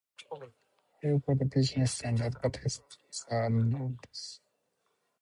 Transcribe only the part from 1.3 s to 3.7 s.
the business and advertising offices are on the